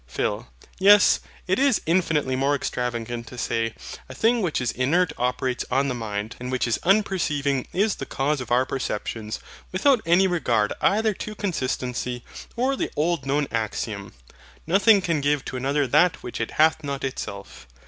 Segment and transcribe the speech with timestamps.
[0.07, 0.47] PHIL.
[0.79, 3.75] Yes, it is infinitely more extravagant to say
[4.09, 8.07] a thing which is inert operates on the mind, and which is unperceiving is the
[8.07, 9.39] cause of our perceptions,
[9.71, 12.23] without any regard either to consistency,
[12.55, 14.13] or the old known axiom,
[14.65, 17.67] NOTHING CAN GIVE TO ANOTHER THAT WHICH IT HATH NOT ITSELF.